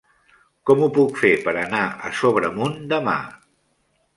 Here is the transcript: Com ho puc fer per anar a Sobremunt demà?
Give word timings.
Com 0.69 0.79
ho 0.85 0.87
puc 0.95 1.19
fer 1.23 1.31
per 1.43 1.53
anar 1.65 1.83
a 2.09 2.11
Sobremunt 2.21 2.77
demà? 2.95 3.17